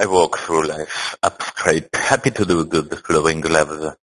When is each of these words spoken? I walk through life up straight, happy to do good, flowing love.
I 0.00 0.06
walk 0.06 0.38
through 0.38 0.66
life 0.66 1.14
up 1.22 1.42
straight, 1.42 1.94
happy 1.94 2.30
to 2.30 2.46
do 2.46 2.64
good, 2.64 2.98
flowing 3.04 3.42
love. 3.42 3.96